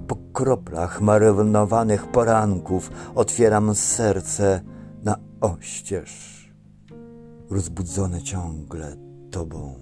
Po 0.07 0.17
kroplach 0.33 1.01
marynowanych 1.01 2.07
poranków 2.07 2.91
otwieram 3.15 3.75
serce 3.75 4.61
na 5.05 5.17
oścież, 5.41 6.45
rozbudzone 7.51 8.23
ciągle 8.23 8.97
Tobą. 9.31 9.75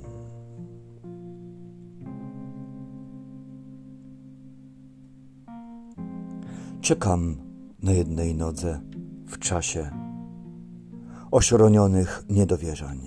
Czekam 6.80 7.36
na 7.82 7.92
jednej 7.92 8.34
nodze 8.34 8.80
w 9.26 9.38
czasie 9.38 9.90
ośronionych 11.30 12.24
niedowierzań, 12.28 13.00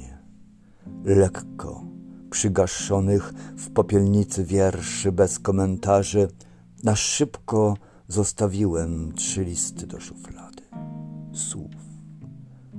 lekko 1.06 1.84
przygaszonych 2.30 3.34
w 3.58 3.70
popielnicy 3.70 4.44
wierszy 4.46 5.12
bez 5.12 5.40
komentarzy, 5.40 6.28
na 6.84 6.96
szybko 6.96 7.78
zostawiłem 8.08 9.12
trzy 9.12 9.44
listy 9.44 9.88
do 9.88 10.00
szuflady 10.00 10.64
słów, 11.38 11.85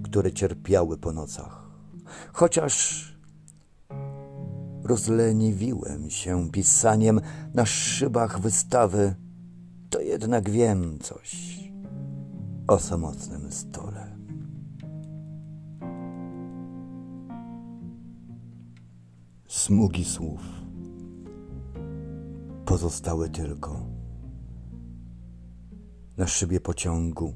które 0.09 0.33
cierpiały 0.33 0.99
po 0.99 1.13
nocach. 1.13 1.67
Chociaż 2.33 3.07
rozleniwiłem 4.85 6.11
się 6.11 6.51
pisaniem 6.51 7.21
na 7.55 7.67
szybach 7.67 8.41
wystawy, 8.41 9.15
to 9.91 10.01
jednak 10.01 10.51
wiem 10.51 10.99
coś 10.99 11.61
o 12.69 12.79
samotnym 12.79 13.53
stole. 13.53 14.17
Smugi 19.49 20.05
słów 20.05 20.41
pozostały 22.65 23.29
tylko. 23.29 23.87
Na 26.17 26.27
szybie 26.27 26.61
pociągu 26.61 27.33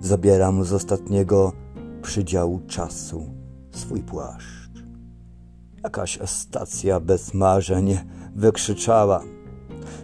zabieram 0.00 0.64
z 0.64 0.72
ostatniego 0.72 1.63
przydziału 2.04 2.60
czasu 2.66 3.34
swój 3.70 4.02
płaszcz. 4.02 4.70
Jakaś 5.84 6.18
stacja 6.24 7.00
bez 7.00 7.34
marzeń 7.34 7.98
wykrzyczała, 8.34 9.24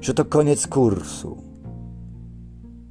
że 0.00 0.14
to 0.14 0.24
koniec 0.24 0.66
kursu 0.66 1.42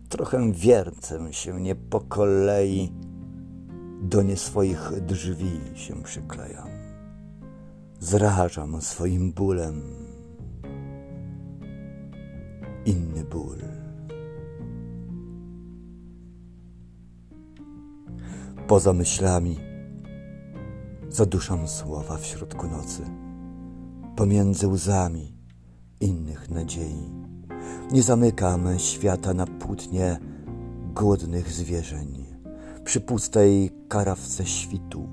trochę 0.09 0.51
wiercę 0.51 1.33
się 1.33 1.61
nie 1.61 1.75
po 1.75 1.99
kolei, 1.99 2.91
do 4.01 4.21
nie 4.21 4.37
swoich 4.37 4.91
drzwi 5.01 5.59
się 5.75 6.03
przyklejam. 6.03 6.69
Zrażam 7.99 8.81
swoim 8.81 9.33
bólem 9.33 9.81
inny 12.85 13.23
ból. 13.23 13.78
Poza 18.69 18.93
myślami 18.93 19.57
zaduszam 21.09 21.67
słowa 21.67 22.17
w 22.17 22.25
środku 22.25 22.67
nocy, 22.67 23.01
pomiędzy 24.15 24.67
łzami 24.67 25.33
innych 25.99 26.49
nadziei 26.49 27.11
nie 27.91 28.03
zamykam 28.03 28.79
świata 28.79 29.33
na 29.33 29.45
płótnie 29.45 30.19
głodnych 30.95 31.51
zwierzeń. 31.51 32.25
Przy 32.83 33.01
pustej 33.01 33.71
karawce 33.87 34.45
świtu 34.45 35.07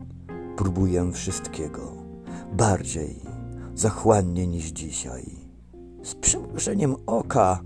próbuję 0.57 1.13
wszystkiego. 1.13 1.93
Bardziej, 2.53 3.23
zachłannie 3.75 4.47
niż 4.47 4.65
dzisiaj. 4.65 5.37
Z 6.03 6.15
przymrużeniem 6.15 6.97
oka 7.07 7.61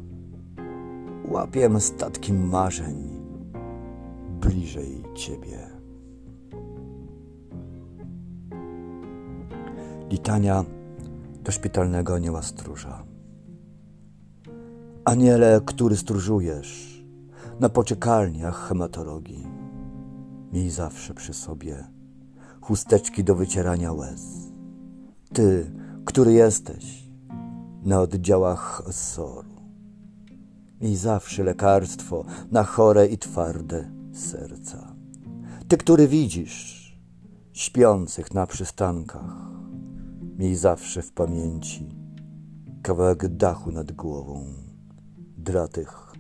łapię 1.28 1.80
statki 1.80 2.32
marzeń 2.32 3.20
bliżej 4.40 5.02
Ciebie. 5.14 5.69
Litania 10.10 10.64
do 11.44 11.52
szpitalnego 11.52 12.14
anioła 12.14 12.42
stróża. 12.42 13.04
Aniele, 15.04 15.60
który 15.64 15.96
stróżujesz 15.96 17.02
na 17.60 17.68
poczekalniach 17.68 18.68
hematologii, 18.68 19.46
miej 20.52 20.70
zawsze 20.70 21.14
przy 21.14 21.34
sobie 21.34 21.84
chusteczki 22.60 23.24
do 23.24 23.34
wycierania 23.34 23.92
łez. 23.92 24.22
Ty, 25.32 25.72
który 26.04 26.32
jesteś 26.32 27.10
na 27.82 28.00
oddziałach 28.00 28.82
SOR-u, 28.90 29.60
miej 30.80 30.96
zawsze 30.96 31.44
lekarstwo 31.44 32.24
na 32.50 32.64
chore 32.64 33.06
i 33.06 33.18
twarde 33.18 33.90
serca. 34.12 34.94
Ty, 35.68 35.76
który 35.76 36.08
widzisz 36.08 36.80
śpiących 37.52 38.34
na 38.34 38.46
przystankach, 38.46 39.59
miej 40.40 40.56
zawsze 40.56 41.02
w 41.02 41.12
pamięci 41.12 41.88
kawałek 42.82 43.28
dachu 43.28 43.72
nad 43.72 43.92
głową 43.92 44.44
dla 45.38 45.68
tych, 45.68 46.12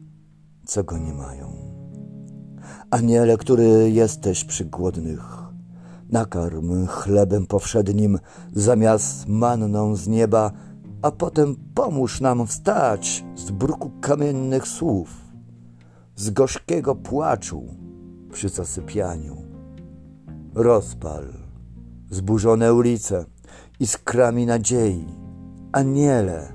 co 0.66 0.84
go 0.84 0.98
nie 0.98 1.12
mają. 1.12 1.52
Aniele, 2.90 3.36
który 3.36 3.90
jesteś 3.90 4.44
przy 4.44 4.64
głodnych, 4.64 5.22
nakarm 6.08 6.86
chlebem 6.86 7.46
powszednim 7.46 8.18
zamiast 8.52 9.28
manną 9.28 9.96
z 9.96 10.08
nieba, 10.08 10.52
a 11.02 11.10
potem 11.10 11.56
pomóż 11.74 12.20
nam 12.20 12.46
wstać 12.46 13.24
z 13.36 13.50
bruku 13.50 13.90
kamiennych 14.00 14.68
słów, 14.68 15.14
z 16.16 16.30
gorzkiego 16.30 16.94
płaczu 16.94 17.62
przy 18.32 18.48
zasypianiu. 18.48 19.36
Rozpal 20.54 21.24
zburzone 22.10 22.74
ulice 22.74 23.24
iskrami 23.80 24.46
nadziei, 24.46 25.06
aniele, 25.72 26.52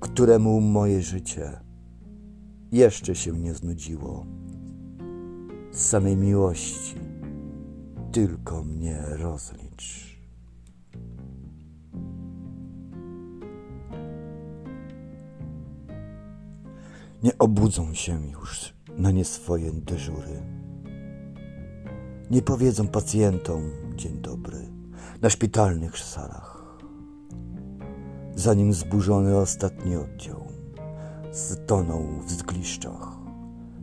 któremu 0.00 0.60
moje 0.60 1.02
życie 1.02 1.60
jeszcze 2.72 3.14
się 3.14 3.38
nie 3.38 3.54
znudziło. 3.54 4.26
Z 5.72 5.80
samej 5.80 6.16
miłości 6.16 6.94
tylko 8.12 8.64
mnie 8.64 9.02
rozlicz. 9.08 10.18
Nie 17.22 17.38
obudzą 17.38 17.94
się 17.94 18.26
już 18.30 18.74
na 18.98 19.10
nie 19.10 19.24
swoje 19.24 19.72
dyżury. 19.72 20.42
Nie 22.30 22.42
powiedzą 22.42 22.88
pacjentom 22.88 23.70
dzień 23.96 24.20
dobry 24.20 24.71
na 25.22 25.30
szpitalnych 25.30 25.98
salach 25.98 26.76
zanim 28.34 28.72
zburzony 28.72 29.36
ostatni 29.36 29.96
oddział 29.96 30.44
ztonął 31.32 32.02
w 32.26 32.30
zgliszczach, 32.30 33.08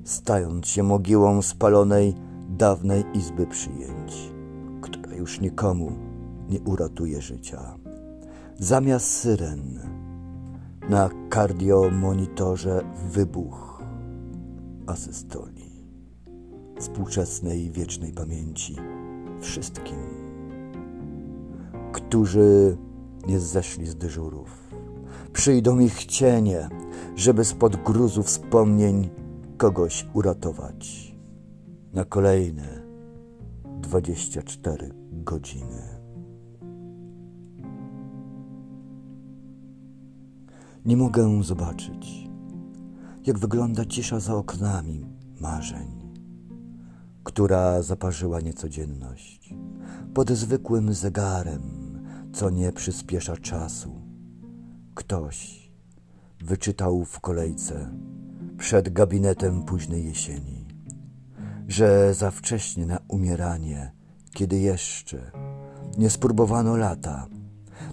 stając 0.03 0.67
się 0.67 0.83
mogiłą 0.83 1.41
spalonej 1.41 2.15
dawnej 2.49 3.03
izby 3.13 3.47
przyjęć, 3.47 4.31
która 4.81 5.13
już 5.13 5.41
nikomu 5.41 5.91
nie 6.49 6.61
uratuje 6.61 7.21
życia. 7.21 7.77
Zamiast 8.57 9.07
syren 9.07 9.79
na 10.89 11.09
kardiomonitorze 11.29 12.81
wybuch 13.09 13.83
asystoli 14.87 15.69
współczesnej 16.79 17.71
wiecznej 17.71 18.13
pamięci 18.13 18.75
wszystkim, 19.41 20.18
którzy 22.09 22.77
nie 23.27 23.39
zeszli 23.39 23.85
z 23.85 23.95
dyżurów. 23.95 24.73
Przyjdą 25.33 25.79
ich 25.79 26.05
cienie, 26.05 26.69
żeby 27.15 27.45
spod 27.45 27.83
gruzu 27.83 28.23
wspomnień 28.23 29.09
kogoś 29.57 30.07
uratować. 30.13 31.15
Na 31.93 32.05
kolejne 32.05 32.81
dwadzieścia 33.81 34.41
cztery 34.41 34.89
godziny. 35.11 35.81
Nie 40.85 40.97
mogę 40.97 41.43
zobaczyć, 41.43 42.29
jak 43.25 43.39
wygląda 43.39 43.85
cisza 43.85 44.19
za 44.19 44.35
oknami 44.35 45.05
marzeń, 45.41 46.13
która 47.23 47.81
zaparzyła 47.81 48.41
niecodzienność 48.41 49.53
pod 50.13 50.31
zwykłym 50.31 50.93
zegarem 50.93 51.78
co 52.33 52.49
nie 52.49 52.71
przyspiesza 52.71 53.37
czasu. 53.37 54.01
Ktoś 54.95 55.69
wyczytał 56.41 57.05
w 57.05 57.19
kolejce 57.19 57.91
przed 58.57 58.93
gabinetem 58.93 59.63
późnej 59.63 60.05
jesieni, 60.05 60.67
że 61.67 62.13
za 62.13 62.31
wcześnie 62.31 62.85
na 62.85 62.99
umieranie, 63.07 63.91
kiedy 64.33 64.59
jeszcze 64.59 65.31
nie 65.97 66.09
spróbowano 66.09 66.77
lata. 66.77 67.27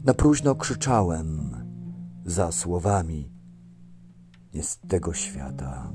Na 0.05 0.15
próżno 0.15 0.55
krzyczałem 0.55 1.57
za 2.25 2.53
słowami 2.53 3.31
nie 4.55 4.63
z 4.63 4.79
tego 4.89 5.15
świata. 5.15 5.93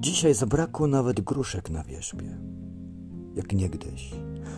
Dzisiaj 0.00 0.34
zabrakło 0.34 0.86
nawet 0.86 1.20
gruszek 1.20 1.70
na 1.70 1.84
wierzbie, 1.84 2.38
jak 3.34 3.52
niegdyś, 3.52 4.14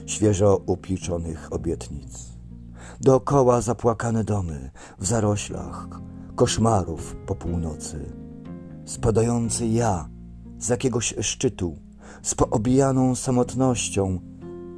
świeżo 0.07 0.63
upliczonych 0.67 1.53
obietnic. 1.53 2.35
Dookoła 3.01 3.61
zapłakane 3.61 4.25
domy, 4.25 4.71
w 4.99 5.07
zaroślach, 5.07 5.89
koszmarów 6.35 7.17
po 7.27 7.35
północy. 7.35 8.13
Spadający 8.85 9.67
ja 9.67 10.09
z 10.59 10.69
jakiegoś 10.69 11.15
szczytu, 11.21 11.79
z 12.23 12.35
poobijaną 12.35 13.15
samotnością, 13.15 14.21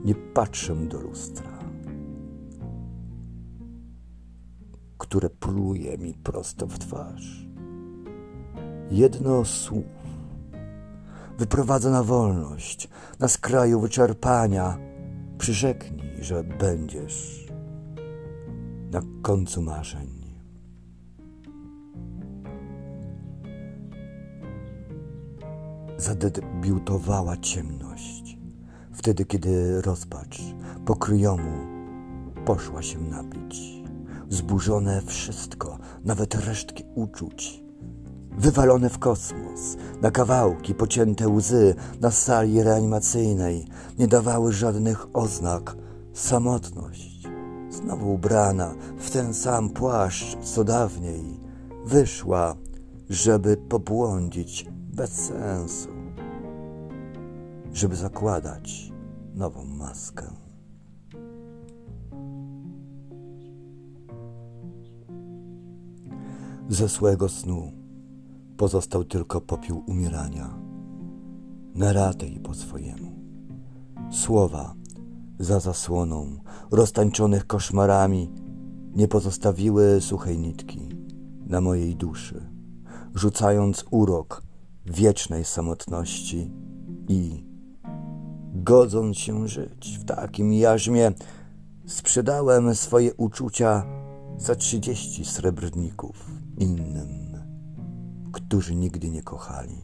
nie 0.04 0.14
patrzę 0.14 0.76
do 0.76 1.00
lustra, 1.00 1.58
które 4.98 5.30
pluje 5.30 5.98
mi 5.98 6.14
prosto 6.14 6.66
w 6.66 6.78
twarz. 6.78 7.46
Jedno 8.90 9.44
słów 9.44 9.95
wyprowadza 11.38 11.90
na 11.90 12.02
wolność, 12.02 12.88
na 13.18 13.28
skraju 13.28 13.80
wyczerpania. 13.80 14.78
Przyrzeknij, 15.38 16.24
że 16.24 16.44
będziesz 16.44 17.46
na 18.90 19.02
końcu 19.22 19.62
marzeń. 19.62 20.16
Zadebiutowała 25.98 27.36
ciemność, 27.36 28.38
wtedy 28.92 29.24
kiedy 29.24 29.82
rozpacz 29.82 30.40
po 30.86 30.96
kryjomu 30.96 31.66
poszła 32.44 32.82
się 32.82 32.98
napić. 32.98 33.82
Zburzone 34.28 35.02
wszystko, 35.02 35.78
nawet 36.04 36.34
resztki 36.34 36.84
uczuć, 36.94 37.62
wywalone 38.38 38.90
w 38.90 38.98
kosmos, 38.98 39.76
na 40.02 40.10
kawałki 40.10 40.74
pocięte 40.74 41.28
łzy 41.28 41.74
na 42.00 42.10
sali 42.10 42.62
reanimacyjnej 42.62 43.66
nie 43.98 44.08
dawały 44.08 44.52
żadnych 44.52 45.06
oznak. 45.16 45.76
Samotność, 46.12 47.28
znowu 47.70 48.14
ubrana 48.14 48.74
w 48.98 49.10
ten 49.10 49.34
sam 49.34 49.70
płaszcz 49.70 50.36
co 50.42 50.64
dawniej, 50.64 51.40
wyszła, 51.86 52.56
żeby 53.08 53.56
pobłądzić 53.56 54.66
bez 54.94 55.10
sensu, 55.10 55.88
żeby 57.72 57.96
zakładać 57.96 58.92
nową 59.34 59.64
maskę. 59.64 60.24
Ze 66.68 66.88
złego 66.88 67.28
snu 67.28 67.85
pozostał 68.56 69.04
tylko 69.04 69.40
popiół 69.40 69.82
umierania, 69.86 70.58
na 71.74 71.92
ratę 71.92 72.26
i 72.26 72.40
po 72.40 72.54
swojemu. 72.54 73.12
Słowa 74.10 74.74
za 75.38 75.60
zasłoną, 75.60 76.36
roztańczonych 76.70 77.46
koszmarami, 77.46 78.32
nie 78.94 79.08
pozostawiły 79.08 80.00
suchej 80.00 80.38
nitki 80.38 80.88
na 81.46 81.60
mojej 81.60 81.96
duszy, 81.96 82.50
rzucając 83.14 83.84
urok 83.90 84.42
wiecznej 84.86 85.44
samotności 85.44 86.50
i 87.08 87.44
godząc 88.54 89.16
się 89.16 89.48
żyć 89.48 89.98
w 90.00 90.04
takim 90.04 90.52
jarzmie, 90.52 91.12
sprzedałem 91.86 92.74
swoje 92.74 93.14
uczucia 93.14 93.86
za 94.38 94.54
trzydzieści 94.54 95.24
srebrników 95.24 96.30
innym 96.58 97.25
którzy 98.48 98.74
nigdy 98.74 99.10
nie 99.10 99.22
kochali. 99.22 99.82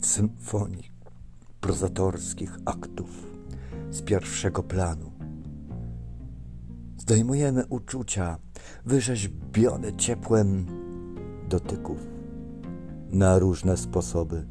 W 0.00 0.06
symfonii 0.06 0.90
prozatorskich 1.60 2.58
aktów 2.64 3.08
z 3.90 4.02
pierwszego 4.02 4.62
planu 4.62 5.12
zdejmujemy 6.96 7.66
uczucia 7.66 8.38
wyrzeźbione 8.84 9.96
ciepłem 9.96 10.66
dotyków 11.48 11.98
na 13.10 13.38
różne 13.38 13.76
sposoby, 13.76 14.46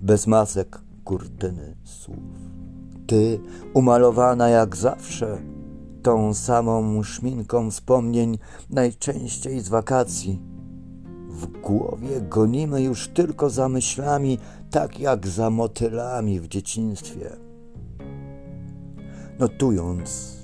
bez 0.00 0.26
masek, 0.26 0.82
kurtyny, 1.04 1.76
słów. 1.84 2.63
Ty, 3.06 3.40
umalowana 3.74 4.48
jak 4.48 4.76
zawsze, 4.76 5.38
tą 6.02 6.34
samą 6.34 7.02
szminką 7.02 7.70
wspomnień, 7.70 8.38
najczęściej 8.70 9.60
z 9.60 9.68
wakacji. 9.68 10.42
W 11.28 11.46
głowie 11.46 12.20
gonimy 12.20 12.82
już 12.82 13.08
tylko 13.08 13.50
za 13.50 13.68
myślami, 13.68 14.38
tak 14.70 15.00
jak 15.00 15.26
za 15.26 15.50
motylami 15.50 16.40
w 16.40 16.48
dzieciństwie. 16.48 17.36
Notując 19.38 20.36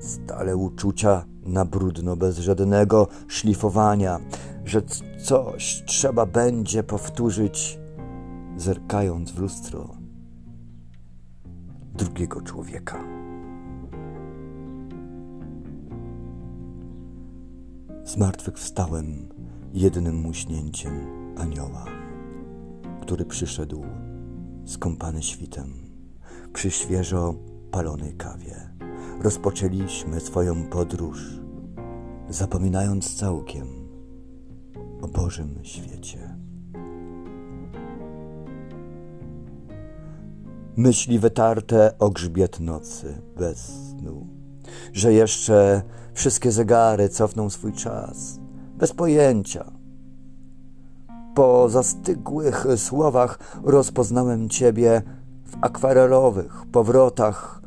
stale 0.00 0.56
uczucia 0.56 1.24
na 1.46 1.64
brudno, 1.64 2.16
bez 2.16 2.38
żadnego 2.38 3.08
szlifowania, 3.28 4.20
że 4.64 4.82
coś 5.24 5.82
trzeba 5.86 6.26
będzie 6.26 6.82
powtórzyć, 6.82 7.78
zerkając 8.56 9.30
w 9.30 9.38
lustro 9.38 10.01
drugiego 11.94 12.40
człowieka. 12.40 13.04
Zmartwychwstałem 18.04 19.28
jednym 19.72 20.16
muśnięciem 20.16 20.92
anioła, 21.36 21.84
który 23.00 23.24
przyszedł 23.24 23.84
skąpany 24.64 25.22
świtem 25.22 25.72
przy 26.52 26.70
świeżo 26.70 27.34
palonej 27.70 28.14
kawie. 28.14 28.70
Rozpoczęliśmy 29.20 30.20
swoją 30.20 30.64
podróż, 30.64 31.40
zapominając 32.28 33.14
całkiem 33.14 33.66
o 35.02 35.08
Bożym 35.08 35.58
świecie. 35.62 36.31
Myśli 40.76 41.18
wytarte 41.18 41.98
o 41.98 42.10
grzbiet 42.10 42.60
nocy 42.60 43.22
bez 43.38 43.58
snu, 43.90 44.26
że 44.92 45.12
jeszcze 45.12 45.82
wszystkie 46.14 46.52
zegary 46.52 47.08
cofną 47.08 47.50
swój 47.50 47.72
czas, 47.72 48.40
bez 48.78 48.92
pojęcia. 48.92 49.72
Po 51.34 51.68
zastygłych 51.68 52.66
słowach 52.76 53.38
rozpoznałem 53.64 54.48
Ciebie 54.48 55.02
w 55.44 55.56
akwarelowych 55.60 56.66
powrotach. 56.72 57.62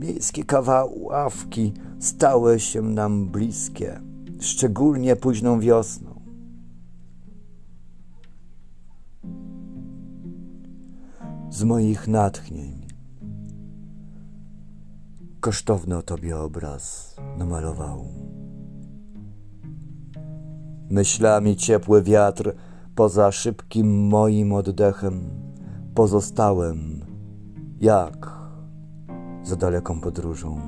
Miejskie 0.00 0.44
kawaławki 0.44 1.72
stały 2.00 2.60
się 2.60 2.82
nam 2.82 3.28
bliskie, 3.28 4.00
szczególnie 4.40 5.16
późną 5.16 5.60
wiosną. 5.60 6.11
Z 11.52 11.64
moich 11.64 12.08
natchnień. 12.08 12.86
Kosztowny 15.40 15.96
o 15.96 16.02
tobie 16.02 16.38
obraz 16.38 17.16
namalował. 17.38 18.06
Myślami 20.90 21.56
ciepły 21.56 22.02
wiatr 22.02 22.54
poza 22.94 23.32
szybkim 23.32 24.06
moim 24.08 24.52
oddechem 24.52 25.30
pozostałem 25.94 27.04
jak 27.80 28.30
za 29.42 29.56
daleką 29.56 30.00
podróżą, 30.00 30.60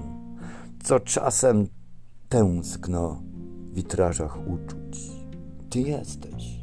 co 0.82 1.00
czasem 1.00 1.66
tęskno 2.28 3.22
w 3.70 3.74
witrażach 3.74 4.38
uczuć. 4.48 5.10
Ty 5.70 5.80
jesteś 5.80 6.53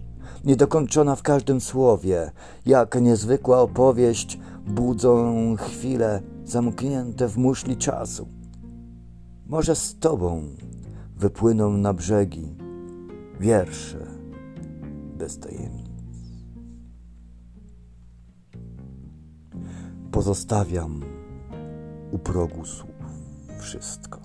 niedokończona 0.44 1.16
w 1.16 1.22
każdym 1.22 1.62
słowie, 1.62 2.32
jak 2.66 3.02
niezwykła 3.02 3.62
opowieść, 3.62 4.40
budzą 4.68 5.56
chwile 5.56 6.22
zamknięte 6.46 7.28
w 7.28 7.38
muszli 7.38 7.78
czasu. 7.78 8.28
Może 9.46 9.76
z 9.76 10.00
Tobą 10.00 10.44
wypłyną 11.16 11.78
na 11.78 11.94
brzegi 11.94 12.56
wiersze 13.40 14.08
bez 15.18 15.40
tajemnic. 15.40 15.92
Pozostawiam 20.12 21.02
u 22.12 22.20
progu 22.20 22.66
słów 22.66 22.92
wszystko, 23.60 24.20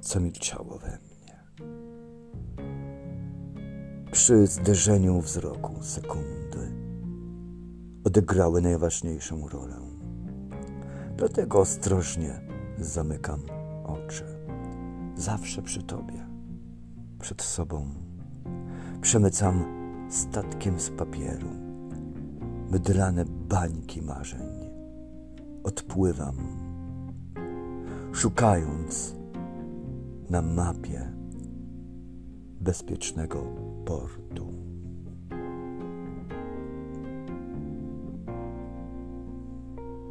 co 0.00 0.20
milczało 0.20 0.78
we 0.78 0.88
mnie. 0.88 1.11
Przy 4.12 4.46
zderzeniu 4.46 5.20
wzroku 5.20 5.82
sekundy 5.82 6.72
odegrały 8.04 8.62
najważniejszą 8.62 9.48
rolę. 9.48 9.76
Dlatego 11.16 11.58
ostrożnie 11.58 12.40
zamykam 12.78 13.40
oczy. 13.84 14.24
Zawsze 15.16 15.62
przy 15.62 15.82
Tobie, 15.82 16.26
przed 17.20 17.42
sobą. 17.42 17.86
Przemycam 19.00 19.64
statkiem 20.10 20.80
z 20.80 20.90
papieru 20.90 21.48
mydlane 22.70 23.24
bańki 23.24 24.02
marzeń. 24.02 24.70
Odpływam, 25.64 26.36
szukając 28.12 29.16
na 30.30 30.42
mapie 30.42 31.21
bezpiecznego 32.62 33.42
portu. 33.84 34.52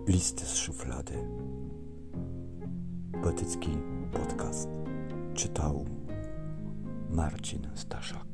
Listy 0.08 0.45
z 0.45 0.56
szuflady. 0.56 1.14
Poetycki 3.24 3.70
podcast 4.12 4.70
czytał 5.34 5.86
Marcin 7.10 7.68
Staszak. 7.76 8.30